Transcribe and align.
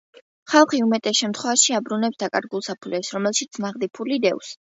ხალხი 0.51 0.77
უმეტეს 0.85 1.19
შემთხვევაში 1.19 1.75
აბრუნებს 1.81 2.21
დაკარგულ 2.25 2.65
საფულეს, 2.69 3.13
რომელშიც 3.19 3.61
ნაღდი 3.67 3.93
ფული 4.01 4.21
დევს. 4.27 4.53